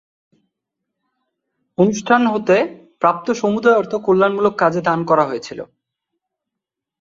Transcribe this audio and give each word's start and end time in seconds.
অনুষ্ঠান 1.77 2.21
হতে 2.27 2.55
প্রাপ্ত 2.99 3.27
সমুদয় 3.31 3.77
অর্থ 3.77 3.93
কল্যাণমূলক 4.05 4.53
কাজে 4.57 4.81
দান 4.81 4.99
করা 5.05 5.23
হয়েছিল। 5.25 5.59